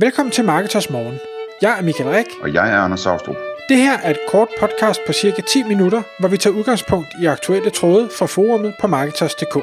Velkommen 0.00 0.32
til 0.32 0.44
Marketers 0.44 0.90
Morgen. 0.90 1.18
Jeg 1.62 1.78
er 1.78 1.82
Michael 1.82 2.10
Rik. 2.10 2.26
Og 2.42 2.54
jeg 2.54 2.70
er 2.70 2.76
Anders 2.76 3.00
Saustrup. 3.00 3.36
Det 3.68 3.76
her 3.76 3.98
er 3.98 4.10
et 4.10 4.18
kort 4.28 4.48
podcast 4.60 5.00
på 5.06 5.12
cirka 5.12 5.42
10 5.42 5.62
minutter, 5.62 6.02
hvor 6.20 6.28
vi 6.28 6.36
tager 6.36 6.56
udgangspunkt 6.56 7.08
i 7.22 7.26
aktuelle 7.26 7.70
tråde 7.70 8.08
fra 8.18 8.26
forumet 8.26 8.74
på 8.80 8.86
Marketers.dk. 8.86 9.54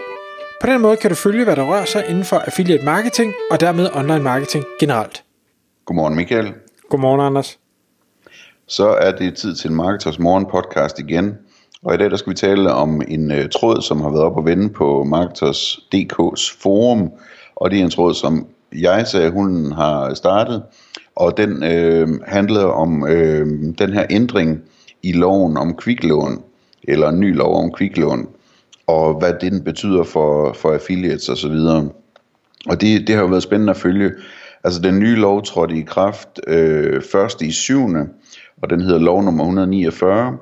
På 0.61 0.67
den 0.67 0.81
måde 0.81 0.97
kan 0.97 1.09
du 1.09 1.15
følge, 1.15 1.43
hvad 1.43 1.55
der 1.55 1.63
rører 1.63 1.85
sig 1.85 2.05
inden 2.09 2.23
for 2.23 2.37
affiliate 2.37 2.85
marketing 2.85 3.33
og 3.51 3.59
dermed 3.59 3.89
online 3.93 4.23
marketing 4.23 4.65
generelt. 4.79 5.23
Godmorgen 5.85 6.15
Michael. 6.15 6.53
Godmorgen 6.89 7.21
Anders. 7.21 7.59
Så 8.67 8.87
er 8.87 9.11
det 9.11 9.37
tid 9.37 9.55
til 9.55 9.69
en 9.69 9.75
Marketers 9.75 10.19
Morgen 10.19 10.45
podcast 10.45 10.99
igen. 10.99 11.37
Og 11.83 11.93
i 11.93 11.97
dag 11.97 12.11
der 12.11 12.17
skal 12.17 12.29
vi 12.29 12.35
tale 12.35 12.73
om 12.73 13.01
en 13.07 13.31
uh, 13.31 13.49
tråd, 13.51 13.81
som 13.81 14.01
har 14.01 14.09
været 14.09 14.23
op 14.23 14.37
og 14.37 14.45
vende 14.45 14.69
på 14.69 15.03
Marketers.dk's 15.03 16.61
forum. 16.61 17.11
Og 17.55 17.71
det 17.71 17.79
er 17.79 17.83
en 17.83 17.89
tråd, 17.89 18.13
som 18.13 18.47
jeg 18.73 19.07
sagde, 19.07 19.31
hun 19.31 19.71
har 19.71 20.13
startet. 20.13 20.63
Og 21.15 21.37
den 21.37 21.63
øh, 21.63 22.07
handlede 22.27 22.73
om 22.73 23.07
øh, 23.07 23.47
den 23.79 23.93
her 23.93 24.05
ændring 24.09 24.61
i 25.03 25.11
loven 25.11 25.57
om 25.57 25.75
kviklån, 25.75 26.43
eller 26.83 27.09
en 27.09 27.19
ny 27.19 27.35
lov 27.35 27.63
om 27.63 27.71
kviklån, 27.71 28.27
og 28.87 29.13
hvad 29.19 29.33
den 29.41 29.63
betyder 29.63 30.03
for, 30.03 30.53
for 30.53 30.73
affiliates 30.73 31.29
osv. 31.29 31.51
Og, 31.51 31.95
og 32.69 32.81
det, 32.81 33.07
det 33.07 33.15
har 33.15 33.21
jo 33.21 33.27
været 33.27 33.43
spændende 33.43 33.71
at 33.71 33.77
følge. 33.77 34.11
Altså 34.63 34.81
den 34.81 34.99
nye 34.99 35.15
lov 35.15 35.43
trådte 35.43 35.75
i 35.75 35.81
kraft 35.81 36.39
øh, 36.47 37.01
først 37.11 37.41
i 37.41 37.51
7. 37.51 37.79
og 38.61 38.69
den 38.69 38.81
hedder 38.81 38.99
lov 38.99 39.23
nummer 39.23 39.43
149, 39.43 40.37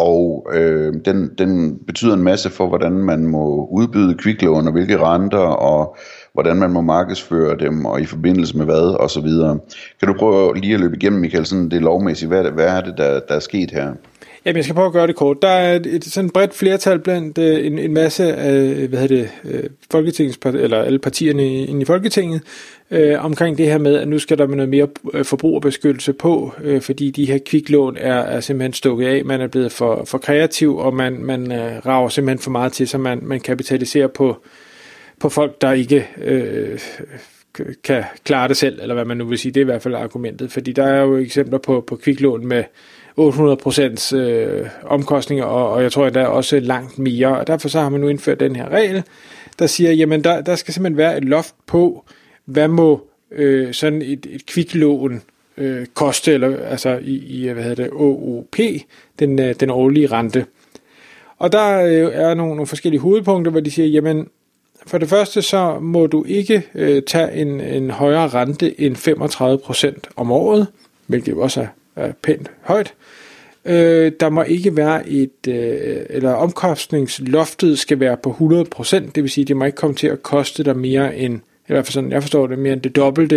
og 0.00 0.46
øh, 0.52 0.94
den, 1.04 1.30
den 1.38 1.78
betyder 1.86 2.14
en 2.14 2.22
masse 2.22 2.50
for, 2.50 2.66
hvordan 2.66 2.92
man 2.92 3.26
må 3.26 3.68
udbyde 3.70 4.14
kviklån, 4.14 4.66
og 4.66 4.72
hvilke 4.72 4.98
renter, 4.98 5.38
og 5.38 5.96
hvordan 6.32 6.56
man 6.56 6.70
må 6.70 6.80
markedsføre 6.80 7.56
dem, 7.58 7.84
og 7.84 8.00
i 8.00 8.04
forbindelse 8.04 8.56
med 8.56 8.64
hvad, 8.64 8.96
og 9.00 9.10
så 9.10 9.20
videre. 9.20 9.58
Kan 9.98 10.08
du 10.08 10.14
prøve 10.18 10.56
lige 10.56 10.74
at 10.74 10.80
løbe 10.80 10.96
igennem, 10.96 11.20
Michael, 11.20 11.46
sådan 11.46 11.70
det 11.70 11.82
lovmæssige, 11.82 12.28
hvad, 12.28 12.44
hvad 12.44 12.66
er 12.66 12.80
det, 12.80 12.94
der, 12.96 13.20
der 13.28 13.34
er 13.34 13.40
sket 13.40 13.70
her? 13.70 13.92
Jamen, 14.44 14.56
jeg 14.56 14.64
skal 14.64 14.74
prøve 14.74 14.86
at 14.86 14.92
gøre 14.92 15.06
det 15.06 15.16
kort. 15.16 15.42
Der 15.42 15.48
er 15.48 15.76
et, 15.76 15.86
et 15.86 16.04
sådan 16.04 16.30
bredt 16.30 16.54
flertal 16.54 16.98
blandt 16.98 17.38
øh, 17.38 17.66
en, 17.66 17.78
en 17.78 17.94
masse 17.94 18.34
af, 18.34 18.88
hvad 18.88 18.98
hedder 18.98 19.16
det, 19.16 19.30
øh, 19.44 19.62
Folketingets, 19.90 20.38
eller 20.44 20.82
alle 20.82 20.98
partierne 20.98 21.44
inde 21.44 21.82
i 21.82 21.84
Folketinget, 21.84 22.42
øh, 22.90 23.24
omkring 23.24 23.58
det 23.58 23.66
her 23.66 23.78
med, 23.78 23.96
at 23.96 24.08
nu 24.08 24.18
skal 24.18 24.38
der 24.38 24.46
med 24.46 24.56
noget 24.56 24.68
mere 24.68 24.88
øh, 25.14 25.24
forbrugerbeskyttelse 25.24 26.12
på, 26.12 26.54
øh, 26.62 26.80
fordi 26.80 27.10
de 27.10 27.26
her 27.26 27.38
kviklån 27.46 27.96
er, 27.96 28.14
er 28.14 28.40
simpelthen 28.40 28.72
stukket 28.72 29.06
af, 29.06 29.24
man 29.24 29.40
er 29.40 29.46
blevet 29.46 29.72
for, 29.72 30.04
for 30.04 30.18
kreativ, 30.18 30.76
og 30.76 30.94
man, 30.94 31.24
man 31.24 31.52
øh, 31.52 31.86
rager 31.86 32.08
simpelthen 32.08 32.42
for 32.42 32.50
meget 32.50 32.72
til, 32.72 32.88
så 32.88 32.98
man, 32.98 33.18
man 33.22 33.40
kapitaliserer 33.40 34.08
på, 34.08 34.36
på 35.20 35.28
folk, 35.28 35.60
der 35.60 35.72
ikke 35.72 36.08
øh, 36.22 36.78
kan 37.84 38.04
klare 38.24 38.48
det 38.48 38.56
selv, 38.56 38.78
eller 38.82 38.94
hvad 38.94 39.04
man 39.04 39.16
nu 39.16 39.24
vil 39.24 39.38
sige, 39.38 39.52
det 39.52 39.60
er 39.60 39.64
i 39.64 39.64
hvert 39.64 39.82
fald 39.82 39.94
argumentet, 39.94 40.52
fordi 40.52 40.72
der 40.72 40.84
er 40.84 41.02
jo 41.02 41.16
eksempler 41.16 41.58
på, 41.58 41.84
på 41.86 41.96
kviklån 41.96 42.46
med 42.46 42.64
800% 43.18 44.16
øh, 44.16 44.66
omkostninger, 44.84 45.44
og, 45.44 45.70
og 45.70 45.82
jeg 45.82 45.92
tror 45.92 46.08
der 46.08 46.20
er 46.20 46.26
også 46.26 46.60
langt 46.60 46.98
mere, 46.98 47.38
og 47.38 47.46
derfor 47.46 47.68
så 47.68 47.80
har 47.80 47.88
man 47.88 48.00
nu 48.00 48.08
indført 48.08 48.40
den 48.40 48.56
her 48.56 48.68
regel, 48.68 49.02
der 49.58 49.66
siger, 49.66 49.92
jamen 49.92 50.24
der, 50.24 50.40
der 50.40 50.54
skal 50.54 50.74
simpelthen 50.74 50.96
være 50.96 51.16
et 51.16 51.24
loft 51.24 51.54
på, 51.66 52.04
hvad 52.50 52.68
må 52.68 53.06
øh, 53.32 53.74
sådan 53.74 54.02
et, 54.02 54.26
et 54.30 54.46
kviklån 54.46 55.22
øh, 55.56 55.86
koste, 55.94 56.32
eller 56.32 56.64
altså 56.64 56.98
i, 57.02 57.16
i 57.16 57.48
hvad 57.48 57.62
hedder 57.62 57.82
det, 57.84 57.92
OOP, 57.92 58.56
den, 59.18 59.38
øh, 59.38 59.54
den 59.60 59.70
årlige 59.70 60.06
rente. 60.06 60.46
Og 61.38 61.52
der 61.52 61.82
øh, 61.82 62.14
er 62.14 62.34
nogle, 62.34 62.54
nogle 62.54 62.66
forskellige 62.66 63.00
hovedpunkter, 63.00 63.50
hvor 63.50 63.60
de 63.60 63.70
siger, 63.70 63.88
jamen 63.88 64.28
for 64.86 64.98
det 64.98 65.08
første 65.08 65.42
så 65.42 65.78
må 65.80 66.06
du 66.06 66.24
ikke 66.24 66.62
øh, 66.74 67.02
tage 67.02 67.32
en, 67.32 67.60
en 67.60 67.90
højere 67.90 68.28
rente 68.28 68.80
end 68.80 68.96
35% 70.06 70.10
om 70.16 70.30
året, 70.30 70.66
hvilket 71.06 71.32
jo 71.32 71.40
også 71.40 71.60
er, 71.60 71.66
er 71.96 72.12
pænt 72.22 72.50
højt. 72.60 72.94
Øh, 73.64 74.12
der 74.20 74.28
må 74.28 74.42
ikke 74.42 74.76
være 74.76 75.08
et, 75.08 75.48
øh, 75.48 75.96
eller 76.10 76.32
omkostningsloftet 76.32 77.78
skal 77.78 78.00
være 78.00 78.16
på 78.16 78.30
100%, 78.82 79.10
det 79.14 79.22
vil 79.22 79.30
sige, 79.30 79.44
det 79.44 79.56
må 79.56 79.64
ikke 79.64 79.76
komme 79.76 79.96
til 79.96 80.06
at 80.06 80.22
koste 80.22 80.64
dig 80.64 80.76
mere 80.76 81.16
end, 81.16 81.40
i 81.70 81.72
hvert 81.72 81.86
fald 81.86 81.92
sådan, 81.92 82.12
jeg 82.12 82.22
forstår 82.22 82.46
det, 82.46 82.58
mere 82.58 82.72
end 82.72 82.80
det 82.80 82.96
dobbelte 82.96 83.36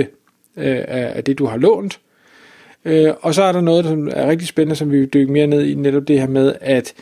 øh, 0.58 0.84
af, 0.88 1.24
det, 1.24 1.40
du 1.40 1.46
har 1.46 1.58
lånt. 1.58 2.00
Øh, 2.86 3.14
og 3.22 3.34
så 3.34 3.44
er 3.44 3.52
der 3.52 3.62
noget, 3.62 3.86
som 3.86 4.08
er 4.12 4.28
rigtig 4.28 4.48
spændende, 4.48 4.76
som 4.76 4.92
vi 4.92 5.00
vil 5.00 5.14
dykke 5.14 5.34
mere 5.34 5.48
ned 5.48 5.64
i, 5.64 5.76
netop 5.76 6.08
det 6.08 6.20
her 6.20 6.28
med, 6.28 6.56
at 6.62 6.94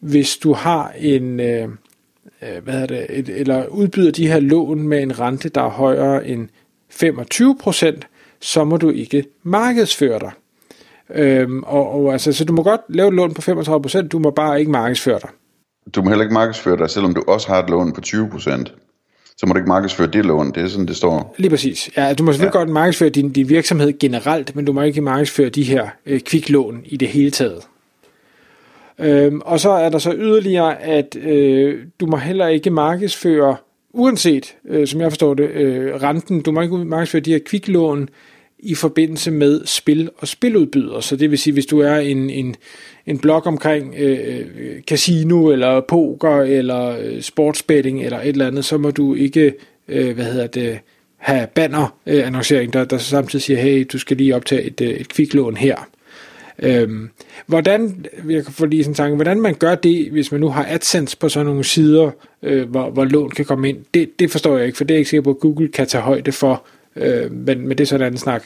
hvis 0.00 0.36
du 0.36 0.52
har 0.52 0.92
en, 0.98 1.40
øh, 1.40 1.68
øh 2.42 2.64
hvad 2.64 2.74
er 2.74 2.86
det, 2.86 3.06
et, 3.10 3.28
eller 3.28 3.66
udbyder 3.66 4.10
de 4.10 4.28
her 4.28 4.40
lån 4.40 4.88
med 4.88 5.02
en 5.02 5.20
rente, 5.20 5.48
der 5.48 5.62
er 5.62 5.68
højere 5.68 6.26
end 6.26 6.48
25%, 6.92 8.00
så 8.40 8.64
må 8.64 8.76
du 8.76 8.90
ikke 8.90 9.24
markedsføre 9.42 10.18
dig. 10.18 10.30
Øhm, 11.10 11.62
og, 11.62 11.90
og 11.90 12.12
altså, 12.12 12.32
så 12.32 12.44
du 12.44 12.52
må 12.52 12.62
godt 12.62 12.80
lave 12.88 13.08
et 13.08 13.14
lån 13.14 13.34
på 13.34 13.42
35%, 13.42 14.08
du 14.08 14.18
må 14.18 14.30
bare 14.30 14.60
ikke 14.60 14.70
markedsføre 14.70 15.18
dig. 15.18 15.30
Du 15.94 16.02
må 16.02 16.08
heller 16.08 16.24
ikke 16.24 16.34
markedsføre 16.34 16.76
dig, 16.76 16.90
selvom 16.90 17.14
du 17.14 17.22
også 17.28 17.48
har 17.48 17.62
et 17.62 17.70
lån 17.70 17.92
på 17.92 18.00
20%. 18.06 18.83
Så 19.36 19.46
må 19.46 19.52
du 19.52 19.58
ikke 19.58 19.68
markedsføre 19.68 20.06
det 20.06 20.24
lån, 20.24 20.52
det 20.52 20.62
er 20.62 20.68
sådan, 20.68 20.86
det 20.86 20.96
står. 20.96 21.34
Lige 21.38 21.50
præcis. 21.50 21.90
Ja, 21.96 22.14
du 22.14 22.24
må 22.24 22.32
selvfølgelig 22.32 22.54
ja. 22.54 22.58
godt 22.58 22.68
markedsføre 22.68 23.08
din, 23.08 23.32
din 23.32 23.48
virksomhed 23.48 23.98
generelt, 23.98 24.56
men 24.56 24.64
du 24.64 24.72
må 24.72 24.82
ikke 24.82 25.00
markedsføre 25.00 25.48
de 25.48 25.62
her 25.62 25.88
øh, 26.06 26.20
kviklån 26.20 26.82
i 26.84 26.96
det 26.96 27.08
hele 27.08 27.30
taget. 27.30 27.60
Øhm, 28.98 29.40
og 29.44 29.60
så 29.60 29.70
er 29.70 29.88
der 29.88 29.98
så 29.98 30.12
yderligere, 30.16 30.82
at 30.82 31.16
øh, 31.16 31.84
du 32.00 32.06
må 32.06 32.16
heller 32.16 32.46
ikke 32.46 32.70
markedsføre, 32.70 33.56
uanset, 33.92 34.56
øh, 34.68 34.86
som 34.86 35.00
jeg 35.00 35.10
forstår 35.10 35.34
det, 35.34 35.50
øh, 35.50 35.94
renten, 35.94 36.42
du 36.42 36.52
må 36.52 36.60
ikke 36.60 36.76
markedsføre 36.76 37.22
de 37.22 37.32
her 37.32 37.40
kviklån 37.46 38.08
i 38.58 38.74
forbindelse 38.74 39.30
med 39.30 39.60
spil 39.64 40.10
og 40.18 40.28
spiludbyder. 40.28 41.00
Så 41.00 41.16
det 41.16 41.30
vil 41.30 41.38
sige, 41.38 41.54
hvis 41.54 41.66
du 41.66 41.80
er 41.80 41.96
en, 41.96 42.30
en, 42.30 42.54
en 43.06 43.18
blog 43.18 43.46
omkring 43.46 43.94
øh, 43.98 44.38
øh 44.38 44.82
casino 44.82 45.50
eller 45.50 45.80
poker 45.80 46.42
eller 46.42 46.98
øh, 46.98 47.22
sportsbetting 47.22 48.04
eller 48.04 48.20
et 48.20 48.28
eller 48.28 48.46
andet, 48.46 48.64
så 48.64 48.78
må 48.78 48.90
du 48.90 49.14
ikke, 49.14 49.54
øh, 49.88 50.14
hvad 50.14 50.24
hedder 50.24 50.46
det, 50.46 50.78
have 51.16 51.46
banner-annoncering, 51.54 52.72
der, 52.72 52.84
der 52.84 52.98
samtidig 52.98 53.42
siger, 53.42 53.60
hey, 53.60 53.86
du 53.92 53.98
skal 53.98 54.16
lige 54.16 54.36
optage 54.36 54.62
et, 54.62 54.80
øh, 54.80 54.88
et 54.88 55.08
kviklån 55.08 55.56
her. 55.56 55.88
Øhm, 56.58 57.10
hvordan, 57.46 58.06
jeg 58.28 58.44
kan 58.44 58.52
få 58.52 58.66
lige 58.66 58.84
sådan 58.84 58.90
en 58.90 58.94
tanke, 58.94 59.14
hvordan 59.14 59.40
man 59.40 59.54
gør 59.54 59.74
det, 59.74 60.10
hvis 60.10 60.32
man 60.32 60.40
nu 60.40 60.48
har 60.48 60.66
AdSense 60.68 61.16
på 61.16 61.28
sådan 61.28 61.46
nogle 61.46 61.64
sider, 61.64 62.10
øh, 62.42 62.68
hvor, 62.70 62.90
hvor 62.90 63.04
lån 63.04 63.30
kan 63.30 63.44
komme 63.44 63.68
ind, 63.68 63.78
det, 63.94 64.18
det 64.18 64.30
forstår 64.30 64.56
jeg 64.56 64.66
ikke, 64.66 64.76
for 64.76 64.84
det 64.84 64.94
er 64.94 64.96
jeg 64.96 65.00
ikke 65.00 65.10
sikker 65.10 65.22
på, 65.22 65.30
at 65.30 65.38
Google 65.38 65.68
kan 65.68 65.86
tage 65.86 66.02
højde 66.02 66.32
for, 66.32 66.64
Øh, 66.96 67.32
men, 67.32 67.68
men 67.68 67.70
det 67.70 67.80
er 67.80 67.86
sådan 67.86 68.00
en 68.00 68.06
anden 68.06 68.18
snak. 68.18 68.42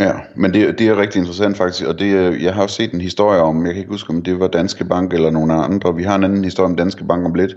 Ja, 0.00 0.12
men 0.36 0.54
det, 0.54 0.78
det 0.78 0.88
er 0.88 1.00
rigtig 1.00 1.18
interessant 1.18 1.56
faktisk, 1.56 1.84
og 1.84 1.98
det, 1.98 2.14
øh, 2.14 2.42
jeg 2.42 2.54
har 2.54 2.62
også 2.62 2.76
set 2.76 2.92
en 2.92 3.00
historie 3.00 3.40
om, 3.40 3.66
jeg 3.66 3.74
kan 3.74 3.80
ikke 3.80 3.92
huske, 3.92 4.10
om 4.10 4.22
det 4.22 4.40
var 4.40 4.48
Danske 4.48 4.84
Bank 4.84 5.12
eller 5.12 5.30
nogle 5.30 5.54
andre, 5.54 5.96
vi 5.96 6.02
har 6.02 6.16
en 6.16 6.24
anden 6.24 6.44
historie 6.44 6.70
om 6.70 6.76
Danske 6.76 7.04
Bank 7.04 7.24
om 7.24 7.34
lidt, 7.34 7.56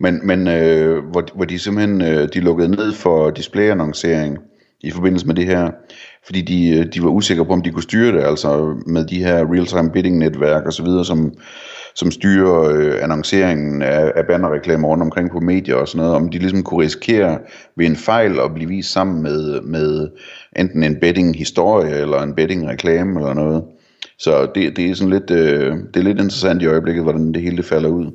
men, 0.00 0.26
men 0.26 0.48
øh, 0.48 1.04
hvor, 1.04 1.24
hvor 1.34 1.44
de 1.44 1.58
simpelthen 1.58 2.02
øh, 2.02 2.28
de 2.34 2.40
lukkede 2.40 2.68
ned 2.68 2.92
for 2.92 3.30
displayannoncering 3.30 4.38
i 4.80 4.90
forbindelse 4.90 5.26
med 5.26 5.34
det 5.34 5.46
her, 5.46 5.70
fordi 6.24 6.42
de, 6.42 6.78
øh, 6.78 6.86
de 6.94 7.02
var 7.02 7.08
usikre 7.08 7.44
på, 7.44 7.52
om 7.52 7.62
de 7.62 7.70
kunne 7.70 7.82
styre 7.82 8.12
det, 8.12 8.24
altså 8.24 8.82
med 8.86 9.04
de 9.04 9.24
her 9.24 9.52
real-time 9.52 9.90
bidding 9.90 10.18
netværk 10.18 10.66
og 10.66 10.72
så 10.72 10.82
videre, 10.82 11.04
som, 11.04 11.34
som 11.94 12.10
styrer 12.10 12.60
øh, 12.60 13.02
annonceringen 13.02 13.82
af, 13.82 14.12
af 14.16 14.26
bannerreklamer 14.26 14.88
rundt 14.88 15.02
omkring 15.02 15.30
på 15.30 15.40
medier 15.40 15.74
og 15.74 15.88
sådan 15.88 15.98
noget, 16.06 16.16
om 16.16 16.30
de 16.30 16.38
ligesom 16.38 16.62
kunne 16.62 16.84
risikere 16.84 17.38
ved 17.76 17.86
en 17.86 17.96
fejl 17.96 18.40
at 18.40 18.54
blive 18.54 18.68
vist 18.68 18.92
sammen 18.92 19.22
med, 19.22 19.60
med 19.60 20.08
enten 20.56 20.82
en 20.82 20.96
betting-historie 21.00 21.94
eller 21.94 22.22
en 22.22 22.34
betting-reklame 22.34 23.20
eller 23.20 23.34
noget. 23.34 23.62
Så 24.18 24.48
det, 24.54 24.76
det 24.76 24.90
er 24.90 24.94
sådan 24.94 25.12
lidt, 25.12 25.30
øh, 25.30 25.76
det 25.94 25.96
er 25.96 26.04
lidt 26.04 26.20
interessant 26.20 26.62
i 26.62 26.66
øjeblikket, 26.66 27.02
hvordan 27.02 27.32
det 27.32 27.42
hele 27.42 27.56
det 27.56 27.64
falder 27.64 27.88
ud. 27.88 28.06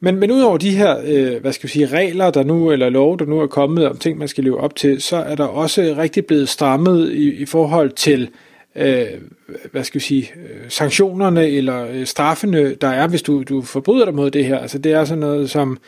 Men, 0.00 0.16
men 0.16 0.30
udover 0.30 0.56
de 0.56 0.70
her, 0.70 0.96
øh, 1.06 1.40
hvad 1.40 1.52
skal 1.52 1.66
vi 1.66 1.72
sige, 1.72 1.86
regler, 1.86 2.30
der 2.30 2.44
nu, 2.44 2.70
eller 2.70 2.88
lov, 2.88 3.18
der 3.18 3.24
nu 3.24 3.40
er 3.40 3.46
kommet 3.46 3.88
om 3.88 3.96
ting, 3.96 4.18
man 4.18 4.28
skal 4.28 4.44
leve 4.44 4.60
op 4.60 4.76
til, 4.76 5.02
så 5.02 5.16
er 5.16 5.34
der 5.34 5.44
også 5.44 5.94
rigtig 5.98 6.26
blevet 6.26 6.48
strammet 6.48 7.12
i, 7.12 7.34
i 7.34 7.46
forhold 7.46 7.90
til, 7.90 8.30
øh, 8.76 9.06
Øh, 9.48 9.54
hvad 9.72 9.84
skal 9.84 10.00
vi 10.00 10.04
sige, 10.04 10.32
øh, 10.36 10.60
sanktionerne 10.68 11.48
eller 11.48 11.86
øh, 11.90 12.06
straffene, 12.06 12.74
der 12.74 12.88
er, 12.88 13.06
hvis 13.06 13.22
du, 13.22 13.42
du 13.42 13.62
forbryder 13.62 14.04
dig 14.04 14.14
mod 14.14 14.30
det 14.30 14.44
her. 14.44 14.58
Altså 14.58 14.78
det 14.78 14.92
er 14.92 15.04
sådan 15.04 15.18
noget 15.18 15.50
som, 15.50 15.78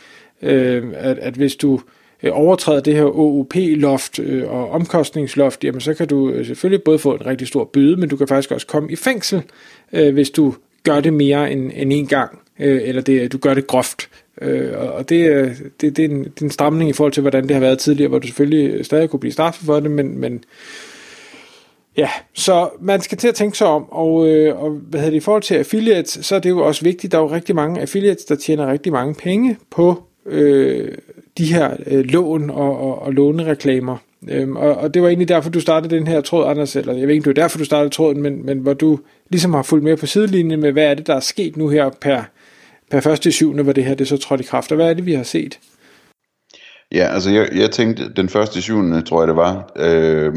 øh, 0.42 0.84
at, 0.94 1.18
at 1.18 1.34
hvis 1.34 1.56
du 1.56 1.80
overtræder 2.30 2.80
det 2.80 2.94
her 2.94 3.04
OUP-loft 3.04 4.18
øh, 4.18 4.50
og 4.50 4.70
omkostningsloft, 4.70 5.64
jamen 5.64 5.80
så 5.80 5.94
kan 5.94 6.08
du 6.08 6.44
selvfølgelig 6.44 6.82
både 6.82 6.98
få 6.98 7.14
en 7.14 7.26
rigtig 7.26 7.48
stor 7.48 7.64
bøde, 7.64 7.96
men 7.96 8.08
du 8.08 8.16
kan 8.16 8.28
faktisk 8.28 8.50
også 8.50 8.66
komme 8.66 8.92
i 8.92 8.96
fængsel, 8.96 9.42
øh, 9.92 10.14
hvis 10.14 10.30
du 10.30 10.54
gør 10.82 11.00
det 11.00 11.12
mere 11.12 11.52
end, 11.52 11.70
end 11.74 11.92
en 11.92 12.06
gang, 12.06 12.38
øh, 12.58 12.80
eller 12.84 13.02
det, 13.02 13.32
du 13.32 13.38
gør 13.38 13.54
det 13.54 13.66
groft. 13.66 14.08
Øh, 14.42 14.78
og 14.78 15.08
det, 15.08 15.52
det, 15.80 15.96
det, 15.96 16.04
er 16.04 16.08
en, 16.08 16.24
det 16.24 16.40
er 16.40 16.44
en 16.44 16.50
stramning 16.50 16.90
i 16.90 16.92
forhold 16.92 17.12
til, 17.12 17.20
hvordan 17.20 17.42
det 17.42 17.50
har 17.50 17.60
været 17.60 17.78
tidligere, 17.78 18.08
hvor 18.08 18.18
du 18.18 18.26
selvfølgelig 18.26 18.84
stadig 18.84 19.10
kunne 19.10 19.20
blive 19.20 19.32
straffet 19.32 19.66
for 19.66 19.80
det, 19.80 19.90
men, 19.90 20.18
men 20.18 20.44
Ja, 22.00 22.10
så 22.34 22.68
man 22.80 23.00
skal 23.00 23.18
til 23.18 23.28
at 23.28 23.34
tænke 23.34 23.58
sig 23.58 23.66
om, 23.66 23.92
og, 23.92 24.28
øh, 24.28 24.62
og 24.62 24.70
hvad 24.70 25.00
hedder 25.00 25.10
det, 25.10 25.16
i 25.16 25.20
forhold 25.20 25.42
til 25.42 25.54
affiliates, 25.54 26.18
så 26.22 26.34
er 26.34 26.38
det 26.38 26.50
jo 26.50 26.66
også 26.66 26.84
vigtigt, 26.84 27.12
der 27.12 27.18
er 27.18 27.22
jo 27.22 27.30
rigtig 27.30 27.54
mange 27.54 27.80
affiliates, 27.80 28.24
der 28.24 28.34
tjener 28.34 28.72
rigtig 28.72 28.92
mange 28.92 29.14
penge 29.14 29.56
på 29.70 30.02
øh, 30.26 30.88
de 31.38 31.44
her 31.44 31.76
øh, 31.86 32.04
lån 32.04 32.50
og, 32.50 32.80
og, 32.80 33.02
og 33.02 33.12
lånereklamer. 33.12 33.96
Øhm, 34.28 34.56
og, 34.56 34.76
og 34.76 34.94
det 34.94 35.02
var 35.02 35.08
egentlig 35.08 35.28
derfor, 35.28 35.50
du 35.50 35.60
startede 35.60 35.96
den 35.96 36.06
her 36.06 36.20
tråd, 36.20 36.50
Anders, 36.50 36.76
eller 36.76 36.92
jeg 36.92 37.06
ved 37.08 37.14
ikke, 37.14 37.24
det 37.24 37.36
var 37.36 37.42
derfor, 37.42 37.58
du 37.58 37.64
startede 37.64 37.94
tråden, 37.94 38.22
men, 38.22 38.46
men 38.46 38.58
hvor 38.58 38.74
du 38.74 38.98
ligesom 39.30 39.54
har 39.54 39.62
fulgt 39.62 39.84
med 39.84 39.96
på 39.96 40.06
sidelinjen 40.06 40.60
med, 40.60 40.72
hvad 40.72 40.84
er 40.84 40.94
det, 40.94 41.06
der 41.06 41.14
er 41.14 41.20
sket 41.20 41.56
nu 41.56 41.68
her 41.68 41.90
per, 42.00 42.22
per 42.90 43.00
første 43.00 43.32
syvende, 43.32 43.62
hvor 43.62 43.72
det 43.72 43.84
her 43.84 43.94
det 43.94 44.08
så 44.08 44.16
trådte 44.16 44.44
i 44.44 44.46
kraft, 44.46 44.72
og 44.72 44.76
hvad 44.76 44.90
er 44.90 44.94
det, 44.94 45.06
vi 45.06 45.12
har 45.12 45.22
set? 45.22 45.58
Ja, 46.92 47.14
altså 47.14 47.30
jeg, 47.30 47.48
jeg 47.54 47.70
tænkte, 47.70 48.12
den 48.16 48.28
første 48.28 48.62
syvende, 48.62 49.02
tror 49.02 49.20
jeg 49.20 49.28
det 49.28 49.36
var, 49.36 49.72
øh, 49.76 50.32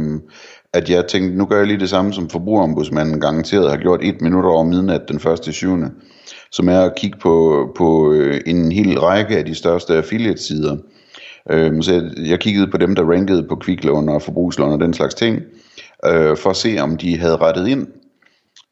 at 0.74 0.90
jeg 0.90 1.08
tænkte, 1.08 1.38
nu 1.38 1.46
gør 1.46 1.58
jeg 1.58 1.68
lige 1.68 1.80
det 1.80 1.90
samme, 1.90 2.14
som 2.14 2.30
forbrugerombudsmanden 2.30 3.22
garanteret 3.22 3.70
har 3.70 3.78
gjort 3.78 4.00
et 4.04 4.22
minut 4.22 4.46
over 4.46 4.64
midnat 4.64 5.02
den 5.08 5.20
første 5.20 5.52
syvende, 5.52 5.92
som 6.52 6.70
er 6.70 6.80
at 6.80 6.96
kigge 6.96 7.18
på, 7.20 7.68
på 7.78 8.14
øh, 8.14 8.42
en 8.46 8.72
hel 8.72 9.00
række 9.00 9.38
af 9.38 9.46
de 9.46 9.56
største 9.56 9.94
affiliate-sider. 9.94 10.78
Øh, 11.52 11.84
så 11.84 11.94
jeg, 11.94 12.30
jeg 12.30 12.40
kiggede 12.40 12.68
på 12.68 12.78
dem, 12.78 12.96
der 12.96 13.12
rankede 13.12 13.44
på 13.44 13.56
kviklån 13.56 14.10
og 14.10 14.22
forbrugslån 14.22 14.72
og 14.72 14.80
den 14.80 14.94
slags 14.94 15.16
ting, 15.16 15.42
øh, 16.06 16.38
for 16.38 16.50
at 16.50 16.56
se, 16.56 16.78
om 16.80 16.98
de 16.98 17.18
havde 17.18 17.38
rettet 17.38 17.68
ind 17.68 17.88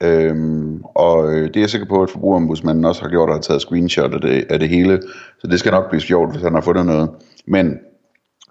Øhm, 0.04 0.82
og 0.84 1.34
øh, 1.34 1.48
det 1.48 1.56
er 1.56 1.60
jeg 1.60 1.70
sikker 1.70 1.88
på, 1.88 2.04
at 2.04 2.10
forbrugerombudsmanden 2.10 2.86
også 2.86 3.02
har 3.02 3.10
gjort, 3.10 3.30
og 3.30 3.36
har 3.36 3.42
taget 3.42 3.62
screenshot 3.62 4.14
af 4.14 4.22
det, 4.22 4.46
af 4.50 4.60
det 4.60 4.70
hele. 4.70 5.02
Så 5.40 5.48
det 5.48 5.60
skal 5.60 5.72
nok 5.72 5.90
blive 5.90 6.02
sjovt, 6.02 6.32
hvis 6.32 6.44
han 6.44 6.54
har 6.54 6.62
fundet 6.62 6.86
noget. 6.86 7.10
Men 7.48 7.80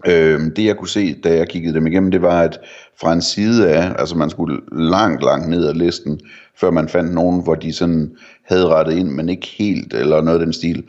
Øh, 0.06 0.40
det 0.56 0.64
jeg 0.64 0.76
kunne 0.76 0.88
se, 0.88 1.14
da 1.24 1.36
jeg 1.36 1.48
kiggede 1.48 1.74
dem 1.74 1.86
igennem, 1.86 2.10
det 2.10 2.22
var, 2.22 2.40
at 2.40 2.58
fra 3.00 3.12
en 3.12 3.22
side 3.22 3.68
af, 3.68 3.92
altså 3.98 4.16
man 4.16 4.30
skulle 4.30 4.60
langt, 4.72 5.22
langt 5.22 5.48
ned 5.48 5.66
ad 5.66 5.74
listen, 5.74 6.20
før 6.60 6.70
man 6.70 6.88
fandt 6.88 7.14
nogen, 7.14 7.42
hvor 7.42 7.54
de 7.54 7.72
sådan 7.72 8.10
havde 8.48 8.66
rettet 8.66 8.96
ind, 8.96 9.08
men 9.08 9.28
ikke 9.28 9.46
helt, 9.58 9.94
eller 9.94 10.20
noget 10.20 10.38
af 10.38 10.44
den 10.44 10.52
stil 10.52 10.84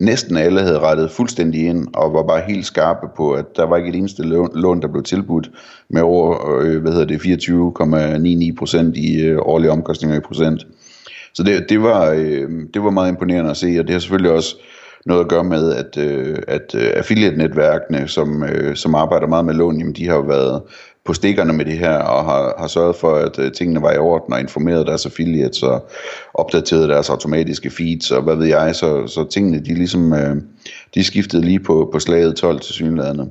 næsten 0.00 0.36
alle 0.36 0.60
havde 0.60 0.78
rettet 0.78 1.10
fuldstændig 1.10 1.66
ind, 1.66 1.86
og 1.94 2.12
var 2.12 2.22
bare 2.22 2.42
helt 2.48 2.66
skarpe 2.66 3.06
på, 3.16 3.32
at 3.32 3.56
der 3.56 3.64
var 3.64 3.76
ikke 3.76 3.88
et 3.88 3.94
eneste 3.94 4.22
lån, 4.54 4.82
der 4.82 4.88
blev 4.88 5.02
tilbudt 5.02 5.50
med 5.90 6.02
over, 6.02 6.60
øh, 6.60 6.82
hvad 6.82 6.92
hedder 6.92 7.06
det, 7.06 8.50
24,99 8.50 8.58
procent 8.58 8.96
i 8.96 9.20
øh, 9.20 9.38
årlige 9.42 9.70
omkostninger 9.70 10.16
i 10.16 10.20
procent. 10.20 10.66
Så 11.34 11.42
det, 11.42 11.66
det, 11.68 11.82
var, 11.82 12.10
øh, 12.10 12.50
det 12.74 12.84
var 12.84 12.90
meget 12.90 13.08
imponerende 13.08 13.50
at 13.50 13.56
se, 13.56 13.76
og 13.78 13.86
det 13.86 13.90
har 13.90 14.00
selvfølgelig 14.00 14.32
også 14.32 14.56
noget 15.06 15.20
at 15.20 15.28
gøre 15.28 15.44
med, 15.44 15.74
at, 15.74 15.96
øh, 15.98 16.38
at 16.48 16.74
øh, 16.74 16.92
affiliate-netværkene, 16.96 18.08
som, 18.08 18.44
øh, 18.44 18.76
som 18.76 18.94
arbejder 18.94 19.26
meget 19.26 19.44
med 19.44 19.54
lån, 19.54 19.78
jamen, 19.78 19.94
de 19.94 20.06
har 20.08 20.14
jo 20.14 20.20
været 20.20 20.62
på 21.04 21.12
stikkerne 21.12 21.52
med 21.52 21.64
det 21.64 21.78
her, 21.78 21.98
og 21.98 22.24
har, 22.24 22.54
har 22.58 22.66
sørget 22.66 22.96
for, 22.96 23.14
at 23.14 23.38
øh, 23.38 23.52
tingene 23.52 23.82
var 23.82 23.92
i 23.92 23.98
orden, 23.98 24.32
og 24.32 24.40
informeret 24.40 24.86
deres 24.86 25.06
affiliates, 25.06 25.62
og 25.62 25.88
opdateret 26.34 26.88
deres 26.88 27.10
automatiske 27.10 27.70
feeds, 27.70 28.10
og 28.10 28.22
hvad 28.22 28.36
ved 28.36 28.46
jeg, 28.46 28.74
så, 28.74 29.06
så 29.06 29.24
tingene, 29.24 29.58
de 29.58 29.74
ligesom, 29.74 30.12
øh, 30.12 30.36
de 30.94 31.04
skiftede 31.04 31.42
lige 31.42 31.60
på, 31.60 31.88
på 31.92 31.98
slaget 31.98 32.36
12 32.36 32.60
til 32.60 32.74
synlædende. 32.74 33.30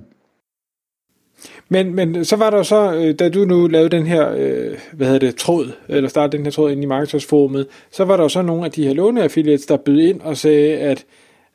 Men, 1.70 1.96
men 1.96 2.26
så 2.26 2.36
var 2.36 2.50
der 2.50 2.64
så, 2.64 2.94
øh, 2.94 3.20
da 3.20 3.30
du 3.30 3.46
nu 3.46 3.68
lavede 3.68 3.90
den 3.90 4.06
her, 4.06 4.32
øh, 4.38 4.78
hvad 4.94 5.08
hedder 5.08 5.28
det, 5.28 5.36
tråd, 5.36 5.72
eller 5.90 6.10
startede 6.10 6.38
den 6.38 6.46
her 6.46 6.52
tråd 6.52 6.72
ind 6.72 6.84
i 6.84 6.86
markedsforumet, 6.86 7.68
så 7.92 8.06
var 8.06 8.18
der 8.18 8.28
så 8.28 8.42
nogle 8.42 8.66
af 8.66 8.72
de 8.72 8.88
her 8.88 8.94
låneaffiliates, 8.94 9.66
der 9.66 9.78
bød 9.78 10.00
ind 10.00 10.22
og 10.22 10.38
sagde, 10.38 10.78
at, 10.78 11.06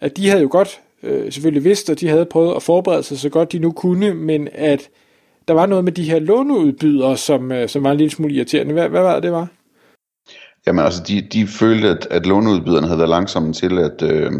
at 0.00 0.16
de 0.16 0.28
havde 0.28 0.42
jo 0.42 0.48
godt 0.50 0.80
øh, 1.02 1.32
selvfølgelig 1.32 1.64
vidst, 1.64 1.90
og 1.90 2.00
de 2.00 2.08
havde 2.08 2.24
prøvet 2.24 2.56
at 2.56 2.62
forberede 2.62 3.02
sig 3.02 3.18
så 3.18 3.28
godt 3.28 3.52
de 3.52 3.58
nu 3.58 3.72
kunne, 3.72 4.14
men 4.14 4.48
at 4.52 4.88
der 5.48 5.54
var 5.54 5.66
noget 5.66 5.84
med 5.84 5.92
de 5.92 6.10
her 6.10 6.18
låneudbydere, 6.18 7.16
som, 7.16 7.52
øh, 7.52 7.68
som 7.68 7.84
var 7.84 7.90
en 7.90 7.96
lille 7.96 8.10
smule 8.10 8.34
irriterende. 8.34 8.72
Hvad, 8.72 8.88
hvad 8.88 9.02
var 9.02 9.14
det, 9.14 9.22
det 9.22 9.32
var? 9.32 9.48
Jamen 10.66 10.84
altså, 10.84 11.02
de, 11.08 11.20
de 11.32 11.46
følte, 11.46 11.88
at, 11.88 12.06
at 12.10 12.26
låneudbyderne 12.26 12.86
havde 12.86 12.98
været 12.98 13.10
langsomme 13.10 13.52
til 13.52 13.78
at, 13.78 14.02
øh, 14.02 14.32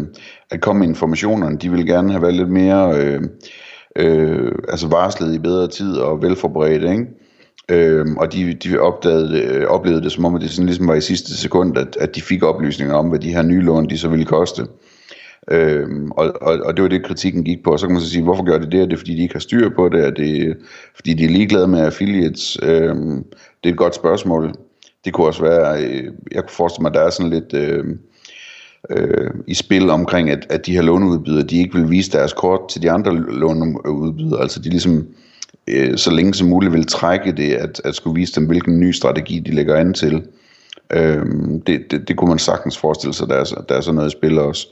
at 0.51 0.61
komme 0.61 0.79
med 0.79 0.87
informationerne. 0.87 1.57
De 1.57 1.69
ville 1.69 1.85
gerne 1.85 2.11
have 2.11 2.21
været 2.21 2.33
lidt 2.33 2.49
mere 2.49 3.01
øh, 3.01 3.21
øh, 3.95 4.51
altså 4.69 4.87
varslet 4.87 5.35
i 5.35 5.39
bedre 5.39 5.67
tid 5.67 5.95
og 5.95 6.21
velforberedt, 6.21 6.83
ikke? 6.83 7.05
Øh, 7.71 8.05
og 8.17 8.33
de, 8.33 8.53
de 8.53 8.79
opdagede, 8.79 9.41
øh, 9.41 9.67
oplevede 9.67 10.03
det 10.03 10.11
som 10.11 10.25
om, 10.25 10.35
at 10.35 10.41
det 10.41 10.49
sådan 10.49 10.65
ligesom 10.65 10.87
var 10.87 10.95
i 10.95 11.01
sidste 11.01 11.37
sekund, 11.37 11.77
at, 11.77 11.97
at 11.99 12.15
de 12.15 12.21
fik 12.21 12.43
oplysninger 12.43 12.95
om, 12.95 13.09
hvad 13.09 13.19
de 13.19 13.33
her 13.33 13.41
nye 13.41 13.61
lån 13.61 13.89
de 13.89 13.97
så 13.97 14.07
ville 14.07 14.25
koste. 14.25 14.67
Øhm, 15.49 16.11
og, 16.11 16.33
og, 16.41 16.59
og 16.65 16.77
det 16.77 16.83
var 16.83 16.89
det, 16.89 17.05
kritikken 17.05 17.43
gik 17.43 17.63
på. 17.63 17.71
Og 17.71 17.79
så 17.79 17.87
kan 17.87 17.93
man 17.93 18.01
så 18.01 18.09
sige, 18.09 18.23
hvorfor 18.23 18.43
gør 18.43 18.57
de 18.57 18.71
det? 18.71 18.81
Er 18.81 18.85
det 18.85 18.97
fordi, 18.97 19.15
de 19.15 19.21
ikke 19.21 19.35
har 19.35 19.39
styr 19.39 19.69
på 19.75 19.89
det? 19.89 20.05
Er 20.05 20.11
det 20.11 20.57
fordi, 20.95 21.13
de 21.13 21.23
er 21.23 21.29
ligeglade 21.29 21.67
med 21.67 21.79
affiliates? 21.79 22.57
Øhm, 22.63 23.23
det 23.63 23.69
er 23.69 23.73
et 23.73 23.77
godt 23.77 23.95
spørgsmål. 23.95 24.53
Det 25.05 25.13
kunne 25.13 25.27
også 25.27 25.41
være, 25.41 25.83
øh, 25.83 26.03
jeg 26.31 26.43
kunne 26.43 26.51
forestille 26.51 26.81
mig, 26.81 26.89
at 26.89 26.95
der 26.95 27.01
er 27.01 27.09
sådan 27.09 27.31
lidt 27.31 27.53
øh, 27.53 27.85
øh, 28.89 29.31
i 29.47 29.53
spil 29.53 29.89
omkring, 29.89 30.29
at, 30.29 30.47
at 30.49 30.65
de 30.65 30.73
her 30.73 30.81
låneudbydere, 30.81 31.43
de 31.43 31.57
ikke 31.57 31.77
vil 31.77 31.89
vise 31.89 32.11
deres 32.11 32.33
kort 32.33 32.61
til 32.69 32.81
de 32.81 32.91
andre 32.91 33.15
låneudbydere. 33.15 34.41
Altså 34.41 34.59
de 34.59 34.69
ligesom 34.69 35.07
øh, 35.67 35.97
så 35.97 36.11
længe 36.11 36.33
som 36.33 36.47
muligt 36.47 36.73
vil 36.73 36.85
trække 36.85 37.31
det, 37.31 37.53
at, 37.53 37.81
at 37.85 37.95
skulle 37.95 38.19
vise 38.19 38.35
dem, 38.35 38.45
hvilken 38.45 38.79
ny 38.79 38.91
strategi 38.91 39.39
de 39.39 39.51
lægger 39.51 39.75
an 39.75 39.93
til. 39.93 40.23
Øh, 40.93 41.25
det, 41.67 41.91
det, 41.91 42.07
det 42.07 42.17
kunne 42.17 42.29
man 42.29 42.39
sagtens 42.39 42.77
forestille 42.77 43.13
sig, 43.13 43.27
der 43.27 43.35
er, 43.35 43.63
der 43.69 43.75
er 43.75 43.81
sådan 43.81 43.95
noget 43.95 44.13
i 44.13 44.17
spil 44.17 44.39
også. 44.39 44.67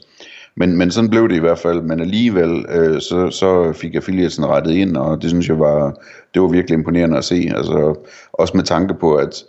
Men, 0.56 0.76
men 0.76 0.90
sådan 0.90 1.10
blev 1.10 1.28
det 1.28 1.36
i 1.36 1.40
hvert 1.40 1.58
fald. 1.58 1.82
Men 1.82 2.00
alligevel, 2.00 2.64
øh, 2.68 3.00
så, 3.00 3.30
så 3.30 3.72
fik 3.72 3.94
affiliatesen 3.94 4.46
rettet 4.46 4.72
ind, 4.72 4.96
og 4.96 5.22
det 5.22 5.30
synes 5.30 5.48
jeg 5.48 5.60
var, 5.60 6.00
det 6.34 6.42
var 6.42 6.48
virkelig 6.48 6.74
imponerende 6.74 7.18
at 7.18 7.24
se. 7.24 7.52
Altså, 7.56 7.94
også 8.32 8.56
med 8.56 8.64
tanke 8.64 8.94
på, 8.94 9.14
at 9.14 9.44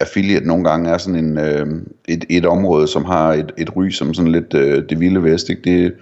affiliate 0.00 0.46
nogle 0.46 0.64
gange 0.64 0.90
er 0.90 0.98
sådan 0.98 1.24
en, 1.24 1.38
øh, 1.38 1.66
et, 2.08 2.24
et 2.30 2.46
område, 2.46 2.88
som 2.88 3.04
har 3.04 3.32
et, 3.32 3.52
et 3.58 3.76
ry 3.76 3.88
som 3.88 4.14
sådan 4.14 4.32
lidt 4.32 4.54
øh, 4.54 4.82
det 4.88 5.00
vilde 5.00 5.22
vest. 5.22 5.50
Ikke? 5.50 5.62
Det, 5.64 5.92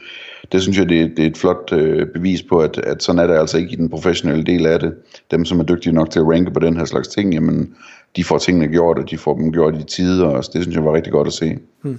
det 0.53 0.63
synes 0.63 0.79
jeg, 0.79 0.89
det, 0.89 1.13
det 1.17 1.25
er 1.25 1.31
et 1.31 1.39
flot 1.39 1.73
øh, 1.73 2.07
bevis 2.07 2.43
på, 2.43 2.59
at, 2.59 2.79
at 2.79 3.03
sådan 3.03 3.19
er 3.19 3.27
det 3.27 3.35
altså 3.35 3.59
ikke 3.59 3.73
i 3.73 3.77
den 3.77 3.89
professionelle 3.89 4.45
del 4.45 4.67
af 4.67 4.81
det. 4.81 4.95
Dem, 5.31 5.45
som 5.45 5.61
er 5.61 5.65
dygtige 5.65 5.93
nok 5.93 6.11
til 6.11 6.21
at 6.21 6.27
ranke 6.27 6.51
på 6.51 6.61
den 6.61 6.77
her 6.77 6.85
slags 6.85 7.09
ting, 7.09 7.35
jamen, 7.35 7.75
de 8.17 8.25
får 8.25 8.39
tingene 8.39 8.69
gjort, 8.69 8.99
og 8.99 9.11
de 9.11 9.19
får 9.19 9.37
dem 9.37 9.53
gjort 9.53 9.75
i 9.75 9.85
tider, 9.85 10.27
og 10.27 10.45
det 10.53 10.63
synes 10.63 10.75
jeg 10.75 10.85
var 10.85 10.95
rigtig 10.95 11.13
godt 11.13 11.27
at 11.27 11.33
se. 11.33 11.59
Hmm. 11.83 11.99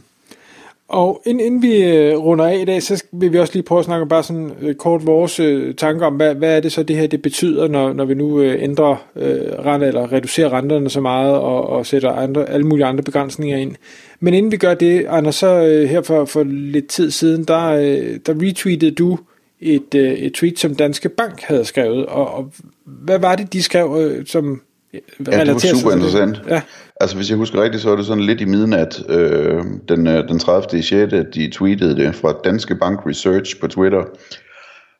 Og 0.89 1.21
inden, 1.25 1.45
inden 1.45 1.61
vi 1.61 1.83
øh, 1.83 2.17
runder 2.17 2.45
af 2.45 2.57
i 2.57 2.65
dag, 2.65 2.83
så 2.83 3.03
vil 3.11 3.33
vi 3.33 3.39
også 3.39 3.53
lige 3.53 3.63
prøve 3.63 3.79
at 3.79 3.85
snakke 3.85 4.05
bare 4.05 4.23
sådan 4.23 4.51
øh, 4.61 4.75
kort 4.75 5.05
vores 5.05 5.39
øh, 5.39 5.75
tanker 5.75 6.05
om, 6.05 6.15
hvad, 6.15 6.35
hvad 6.35 6.57
er 6.57 6.59
det 6.59 6.71
så 6.71 6.83
det 6.83 6.95
her 6.95 7.07
det 7.07 7.21
betyder, 7.21 7.67
når, 7.67 7.93
når 7.93 8.05
vi 8.05 8.13
nu 8.13 8.41
øh, 8.41 8.63
ændrer 8.63 9.05
øh, 9.15 9.65
rente, 9.65 9.87
eller 9.87 10.13
reducerer 10.13 10.53
renterne 10.53 10.89
så 10.89 11.01
meget, 11.01 11.33
og, 11.35 11.69
og 11.69 11.85
sætter 11.85 12.11
andre, 12.11 12.49
alle 12.49 12.67
mulige 12.67 12.85
andre 12.85 13.03
begrænsninger 13.03 13.57
ind. 13.57 13.75
Men 14.19 14.33
inden 14.33 14.51
vi 14.51 14.57
gør 14.57 14.73
det, 14.73 15.05
Anders, 15.09 15.35
så 15.35 15.65
øh, 15.65 15.89
her 15.89 16.01
for, 16.01 16.25
for 16.25 16.43
lidt 16.43 16.87
tid 16.87 17.11
siden, 17.11 17.43
der, 17.43 17.67
øh, 17.67 18.19
der 18.25 18.33
retweetede 18.41 18.91
du 18.91 19.19
et, 19.59 19.95
øh, 19.95 20.11
et 20.11 20.33
tweet, 20.33 20.59
som 20.59 20.75
Danske 20.75 21.09
Bank 21.09 21.41
havde 21.41 21.65
skrevet, 21.65 22.05
og, 22.05 22.33
og 22.33 22.51
hvad 22.85 23.19
var 23.19 23.35
det, 23.35 23.53
de 23.53 23.63
skrev, 23.63 23.97
øh, 23.99 24.25
som 24.25 24.61
Ja, 24.93 24.99
det 25.45 25.53
var 25.53 25.75
super 25.75 25.91
interessant. 25.91 26.41
Ja. 26.47 26.61
Altså 27.01 27.15
hvis 27.15 27.29
jeg 27.29 27.37
husker 27.37 27.63
rigtigt, 27.63 27.83
så 27.83 27.89
var 27.89 27.95
det 27.95 28.05
sådan 28.05 28.23
lidt 28.23 28.41
i 28.41 28.45
midnat, 28.45 29.03
øh, 29.09 29.63
den, 29.89 30.07
øh, 30.07 30.27
den 30.27 30.39
30. 30.39 30.83
6. 30.83 31.13
at 31.13 31.25
de 31.33 31.49
tweetede 31.49 31.95
det 31.95 32.15
fra 32.15 32.33
Danske 32.43 32.75
Bank 32.75 32.99
Research 33.05 33.59
på 33.59 33.67
Twitter, 33.67 34.03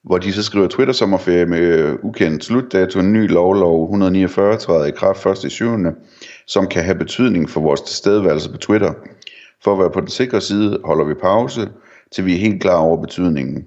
hvor 0.04 0.18
de 0.18 0.34
så 0.34 0.44
skriver 0.44 0.68
Twitter-sommerferie 0.68 1.46
med 1.46 1.96
ukendt 2.04 2.46
slutdato, 2.46 3.00
en 3.00 3.14
ny 3.14 3.30
lovlov 3.30 3.84
149 3.84 4.58
træder 4.58 4.86
i 4.86 4.92
kraft 4.92 5.46
1. 5.46 5.52
7. 5.52 5.66
som 6.48 6.68
kan 6.68 6.84
have 6.84 6.98
betydning 6.98 7.50
for 7.50 7.62
vores 7.62 7.82
tilstedeværelse 7.82 8.52
på 8.52 8.58
Twitter. 8.58 8.94
For 9.64 9.74
at 9.74 9.80
være 9.80 9.92
på 9.92 10.00
den 10.00 10.10
sikre 10.10 10.42
side 10.42 10.80
holder 10.86 11.06
vi 11.06 11.14
pause, 11.14 11.70
til 12.12 12.26
vi 12.26 12.36
er 12.36 12.40
helt 12.40 12.62
klar 12.62 12.78
over 12.78 13.02
betydningen. 13.02 13.66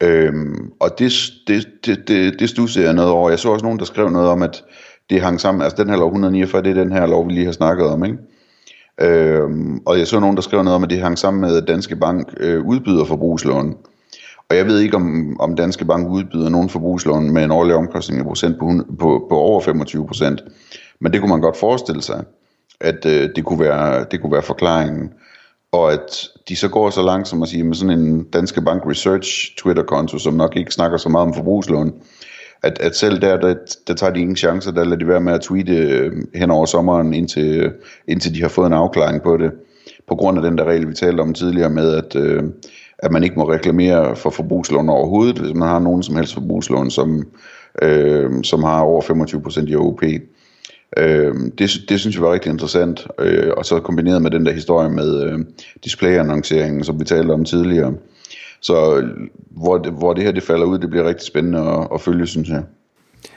Øhm, 0.00 0.72
og 0.80 0.98
det, 0.98 1.12
det, 1.46 1.66
det, 1.86 2.08
det, 2.08 2.38
det 2.38 2.48
stussede 2.48 2.84
jeg 2.84 2.94
noget 2.94 3.10
over. 3.10 3.30
Jeg 3.30 3.38
så 3.38 3.48
også 3.48 3.64
nogen, 3.64 3.78
der 3.78 3.84
skrev 3.84 4.10
noget 4.10 4.28
om, 4.28 4.42
at 4.42 4.64
det 5.10 5.20
hang 5.20 5.40
sammen, 5.40 5.62
altså 5.62 5.82
den 5.82 5.90
her 5.90 5.96
lov 5.96 6.08
149, 6.08 6.62
det 6.62 6.70
er 6.70 6.84
den 6.84 6.92
her 6.92 7.06
lov, 7.06 7.26
vi 7.28 7.32
lige 7.32 7.44
har 7.44 7.52
snakket 7.52 7.86
om, 7.86 8.04
ikke? 8.04 8.18
Øhm, 9.00 9.80
og 9.86 9.98
jeg 9.98 10.06
så 10.06 10.20
nogen, 10.20 10.36
der 10.36 10.42
skrev 10.42 10.62
noget 10.62 10.76
om, 10.76 10.84
at 10.84 10.90
det 10.90 11.00
hang 11.00 11.18
sammen 11.18 11.40
med, 11.40 11.56
at 11.56 11.68
Danske 11.68 11.96
Bank 11.96 12.34
øh, 12.40 12.64
udbyder 12.64 13.04
forbrugslån. 13.04 13.76
Og 14.50 14.56
jeg 14.56 14.66
ved 14.66 14.80
ikke, 14.80 14.96
om, 14.96 15.36
om 15.40 15.56
Danske 15.56 15.84
Bank 15.84 16.08
udbyder 16.08 16.48
nogen 16.48 16.68
forbrugslån 16.68 17.30
med 17.30 17.44
en 17.44 17.50
årlig 17.50 17.74
omkostning 17.74 18.20
i 18.20 18.24
procent 18.24 18.58
på, 18.58 18.72
på, 18.98 19.26
på 19.28 19.36
over 19.36 19.60
25 19.60 20.06
procent. 20.06 20.44
Men 21.00 21.12
det 21.12 21.20
kunne 21.20 21.30
man 21.30 21.40
godt 21.40 21.56
forestille 21.56 22.02
sig, 22.02 22.24
at 22.80 23.06
øh, 23.06 23.28
det, 23.36 23.44
kunne 23.44 23.60
være, 23.60 24.06
det 24.10 24.20
kunne 24.20 24.32
være 24.32 24.42
forklaringen. 24.42 25.10
Og 25.72 25.92
at 25.92 26.28
de 26.48 26.56
så 26.56 26.68
går 26.68 26.90
så 26.90 27.02
langt 27.02 27.28
som 27.28 27.42
at 27.42 27.48
sige, 27.48 27.64
med 27.64 27.74
sådan 27.74 27.98
en 27.98 28.24
Danske 28.24 28.62
Bank 28.62 28.82
Research 28.86 29.56
Twitter-konto, 29.56 30.18
som 30.18 30.34
nok 30.34 30.56
ikke 30.56 30.72
snakker 30.72 30.96
så 30.96 31.08
meget 31.08 31.26
om 31.26 31.34
forbrugslån, 31.34 31.92
at, 32.64 32.78
at 32.80 32.96
selv 32.96 33.20
der, 33.20 33.36
der, 33.36 33.54
der 33.88 33.94
tager 33.94 34.12
de 34.12 34.20
ingen 34.20 34.36
chancer, 34.36 34.72
der 34.72 34.84
lader 34.84 34.96
de 34.96 35.08
være 35.08 35.20
med 35.20 35.32
at 35.32 35.40
tweete 35.40 35.76
øh, 35.76 36.12
hen 36.34 36.50
over 36.50 36.66
sommeren, 36.66 37.14
indtil, 37.14 37.60
øh, 37.60 37.72
indtil 38.08 38.34
de 38.34 38.42
har 38.42 38.48
fået 38.48 38.66
en 38.66 38.72
afklaring 38.72 39.22
på 39.22 39.36
det. 39.36 39.50
På 40.08 40.14
grund 40.14 40.38
af 40.38 40.44
den 40.44 40.58
der 40.58 40.64
regel, 40.64 40.88
vi 40.88 40.94
talte 40.94 41.20
om 41.20 41.34
tidligere 41.34 41.70
med, 41.70 41.94
at, 41.94 42.16
øh, 42.16 42.42
at 42.98 43.12
man 43.12 43.24
ikke 43.24 43.36
må 43.36 43.50
reklamere 43.50 44.16
for 44.16 44.30
forbrugslån 44.30 44.88
overhovedet, 44.88 45.38
hvis 45.38 45.54
man 45.54 45.68
har 45.68 45.78
nogen 45.78 46.02
som 46.02 46.16
helst 46.16 46.34
forbrugslån, 46.34 46.90
som, 46.90 47.26
øh, 47.82 48.30
som 48.42 48.62
har 48.62 48.80
over 48.80 49.02
25% 49.02 49.70
i 49.70 49.76
OP. 49.76 50.02
Øh, 50.96 51.34
det, 51.58 51.70
det 51.88 52.00
synes 52.00 52.16
jeg 52.16 52.22
var 52.22 52.32
rigtig 52.32 52.50
interessant, 52.50 53.06
øh, 53.18 53.52
og 53.56 53.64
så 53.64 53.80
kombineret 53.80 54.22
med 54.22 54.30
den 54.30 54.46
der 54.46 54.52
historie 54.52 54.90
med 54.90 55.22
øh, 55.24 55.38
displayannonceringen, 55.84 56.84
som 56.84 57.00
vi 57.00 57.04
talte 57.04 57.32
om 57.32 57.44
tidligere, 57.44 57.94
så 58.64 59.08
hvor 59.50 59.78
det, 59.78 59.92
hvor 59.92 60.12
det 60.12 60.24
her 60.24 60.32
det 60.32 60.42
falder 60.42 60.66
ud, 60.66 60.78
det 60.78 60.90
bliver 60.90 61.08
rigtig 61.08 61.26
spændende 61.26 61.58
at, 61.58 61.88
at 61.94 62.00
følge, 62.00 62.26
synes 62.26 62.48
jeg. 62.48 62.62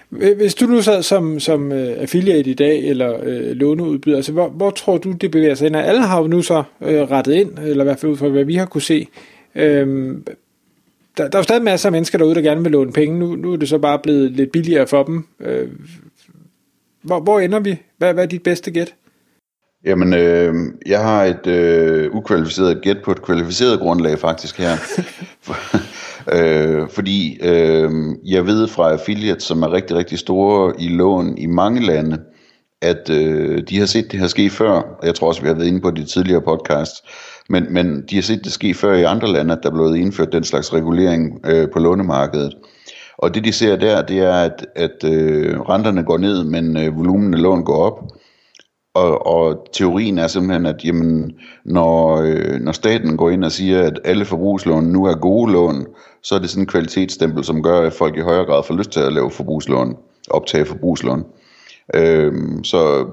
Hvis 0.10 0.56
du 0.56 0.66
nu 0.66 0.82
sad 0.82 1.04
som, 1.04 1.40
som 1.40 1.72
øh, 1.72 2.02
affiliate 2.02 2.50
i 2.50 2.54
dag, 2.54 2.88
eller 2.88 3.20
øh, 3.24 3.52
låneudbyder, 3.52 4.16
altså 4.16 4.32
hvor, 4.32 4.50
hvor 4.50 4.70
tror 4.70 4.98
du, 4.98 5.12
det 5.12 5.32
bevæger 5.32 5.56
sig 5.56 5.68
ind? 5.68 5.76
Alle 5.76 6.02
har 6.02 6.22
jo 6.22 6.28
nu 6.28 6.42
så 6.42 6.64
øh, 6.82 7.02
rettet 7.02 7.34
ind, 7.34 7.60
eller 7.60 7.84
i 7.84 7.88
hvert 7.88 8.00
fald 8.00 8.12
ud 8.12 8.18
fra, 8.18 8.28
hvad 8.28 8.44
vi 8.44 8.56
har 8.56 8.66
kunne 8.66 8.82
se. 8.82 9.08
Øhm, 9.56 10.24
der, 11.18 11.28
der 11.28 11.38
er 11.38 11.40
jo 11.40 11.44
stadig 11.44 11.64
masser 11.64 11.90
af 11.90 11.92
mennesker 11.92 12.18
derude, 12.18 12.36
der 12.36 12.42
gerne 12.42 12.64
vil 12.64 12.72
låne 12.72 12.92
penge. 12.92 13.20
Nu, 13.20 13.36
nu 13.36 13.54
er 13.54 13.58
det 13.58 13.70
så 13.70 13.78
bare 13.78 14.00
blevet 14.00 14.32
lidt 14.32 14.52
billigere 14.52 14.88
for 14.88 15.04
dem. 15.04 15.26
Øh, 15.40 15.68
hvor, 17.02 17.20
hvor 17.20 17.40
ender 17.40 17.60
vi? 17.60 17.78
Hvad, 17.98 18.14
hvad 18.14 18.24
er 18.24 18.28
dit 18.28 18.44
bedste 18.44 18.72
gæt? 18.72 18.94
Jamen, 19.86 20.14
øh, 20.14 20.54
jeg 20.86 21.04
har 21.04 21.24
et 21.24 21.48
øh, 21.48 22.16
ukvalificeret 22.16 22.82
gæt 22.82 22.98
på 23.06 23.12
et 23.12 23.22
kvalificeret 23.22 23.80
grundlag 23.80 24.20
faktisk 24.20 24.58
her. 24.58 24.72
øh, 26.36 26.90
fordi 26.90 27.40
øh, 27.44 27.92
jeg 28.26 28.46
ved 28.46 28.68
fra 28.68 28.92
affiliates, 28.92 29.44
som 29.44 29.64
er 29.64 29.74
rigtig, 29.74 29.96
rigtig 29.98 30.20
store 30.20 30.74
i 30.80 30.88
lån 30.88 31.38
i 31.38 31.46
mange 31.46 31.86
lande, 31.86 32.20
at 32.82 33.10
øh, 33.10 33.64
de 33.70 33.80
har 33.80 33.86
set 33.86 34.12
det 34.12 34.20
her 34.20 34.28
ske 34.28 34.50
før, 34.50 34.72
og 34.72 35.06
jeg 35.06 35.16
tror 35.16 35.28
også, 35.28 35.42
vi 35.42 35.48
har 35.48 35.56
været 35.56 35.68
inde 35.68 35.82
på 35.82 35.92
det 35.92 36.08
tidligere 36.08 36.42
podcast, 36.42 36.94
men, 37.50 37.74
men 37.74 38.04
de 38.10 38.16
har 38.16 38.22
set 38.22 38.44
det 38.44 38.52
ske 38.52 38.74
før 38.74 38.94
i 38.94 39.04
andre 39.04 39.28
lande, 39.28 39.54
at 39.54 39.60
der 39.64 39.70
er 39.70 39.74
blevet 39.74 39.98
indført 39.98 40.32
den 40.32 40.44
slags 40.44 40.74
regulering 40.74 41.40
øh, 41.46 41.68
på 41.74 41.80
lånemarkedet. 41.80 42.54
Og 43.18 43.36
det 43.36 43.44
de 43.44 43.54
ser 43.54 43.76
der, 43.76 44.02
det 44.02 44.20
er, 44.20 44.34
at, 44.34 44.66
at 44.76 45.04
øh, 45.04 45.60
renterne 45.60 46.04
går 46.04 46.18
ned, 46.18 46.44
men 46.44 46.78
øh, 46.78 46.98
volumen 46.98 47.34
af 47.34 47.42
lån 47.42 47.64
går 47.64 47.84
op. 47.84 48.17
Og, 48.98 49.28
og 49.28 49.68
teorien 49.74 50.18
er 50.18 50.28
simpelthen, 50.28 50.66
at 50.66 50.86
jamen, 50.86 51.32
når, 51.66 52.22
øh, 52.22 52.60
når 52.62 52.72
staten 52.72 53.18
går 53.18 53.30
ind 53.30 53.44
og 53.44 53.52
siger, 53.52 53.84
at 53.84 54.00
alle 54.04 54.26
forbrugslån 54.26 54.84
nu 54.84 55.06
er 55.06 55.16
gode 55.16 55.52
lån, 55.52 55.86
så 56.24 56.36
er 56.36 56.40
det 56.40 56.50
sådan 56.50 56.64
en 56.64 56.68
kvalitetsstempel, 56.68 57.44
som 57.44 57.64
gør, 57.64 57.82
at 57.82 57.94
folk 57.94 58.18
i 58.18 58.22
højere 58.22 58.46
grad 58.46 58.64
får 58.64 58.76
lyst 58.76 58.92
til 58.92 59.00
at 59.00 59.14
lave 59.14 59.32
forbrugslån, 59.32 59.96
optage 60.30 60.66
forbrugslån. 60.66 61.26
Øh, 61.96 62.34
så 62.64 63.06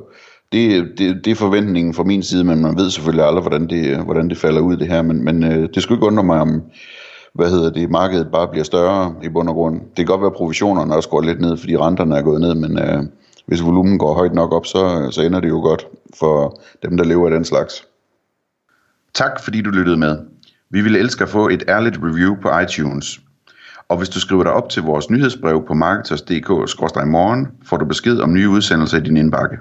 det, 0.52 0.84
det, 0.98 1.24
det 1.24 1.30
er 1.30 1.34
forventningen 1.34 1.94
fra 1.94 2.04
min 2.04 2.22
side, 2.22 2.44
men 2.44 2.62
man 2.62 2.76
ved 2.76 2.90
selvfølgelig 2.90 3.26
aldrig, 3.26 3.42
hvordan 3.42 3.68
det, 3.68 4.04
hvordan 4.04 4.28
det 4.28 4.38
falder 4.38 4.60
ud 4.60 4.76
det 4.76 4.88
her. 4.88 5.02
Men, 5.02 5.24
men 5.24 5.44
øh, 5.44 5.68
det 5.74 5.82
skulle 5.82 5.96
ikke 5.96 6.06
undre 6.06 6.24
mig, 6.24 6.40
om 6.40 6.62
hvad 7.34 7.50
hedder 7.50 7.70
det, 7.70 7.90
markedet 7.90 8.28
bare 8.32 8.48
bliver 8.48 8.64
større 8.64 9.14
i 9.22 9.28
bund 9.28 9.48
og 9.48 9.54
grund. 9.54 9.80
Det 9.80 9.96
kan 9.96 10.06
godt 10.06 10.20
være, 10.20 10.30
at 10.30 10.36
provisionerne 10.36 10.94
også 10.94 11.08
går 11.08 11.20
lidt 11.20 11.40
ned, 11.40 11.56
fordi 11.56 11.76
renterne 11.76 12.16
er 12.16 12.22
gået 12.22 12.40
ned, 12.40 12.54
men 12.54 12.78
øh, 12.78 13.02
hvis 13.46 13.64
volumen 13.64 13.98
går 13.98 14.14
højt 14.14 14.34
nok 14.34 14.52
op, 14.52 14.66
så, 14.66 15.08
så 15.10 15.22
ender 15.22 15.40
det 15.40 15.48
jo 15.48 15.60
godt 15.60 15.86
for 16.18 16.60
dem, 16.82 16.96
der 16.96 17.04
lever 17.04 17.26
af 17.26 17.30
den 17.30 17.44
slags. 17.44 17.86
Tak 19.14 19.40
fordi 19.40 19.62
du 19.62 19.70
lyttede 19.70 19.96
med. 19.96 20.18
Vi 20.70 20.80
ville 20.80 20.98
elske 20.98 21.22
at 21.22 21.28
få 21.28 21.48
et 21.48 21.64
ærligt 21.68 21.98
review 22.02 22.36
på 22.42 22.58
iTunes. 22.58 23.20
Og 23.88 23.96
hvis 23.96 24.08
du 24.08 24.20
skriver 24.20 24.42
dig 24.42 24.52
op 24.52 24.68
til 24.68 24.82
vores 24.82 25.10
nyhedsbrev 25.10 25.66
på 25.66 25.74
marketers.dk-morgen, 25.74 27.48
får 27.64 27.76
du 27.76 27.84
besked 27.84 28.18
om 28.20 28.32
nye 28.32 28.48
udsendelser 28.48 28.98
i 28.98 29.00
din 29.00 29.16
indbakke. 29.16 29.58